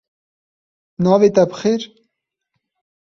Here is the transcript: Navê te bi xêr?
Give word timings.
Navê 1.03 1.29
te 1.35 1.43
bi 1.49 1.55
xêr? 1.59 1.81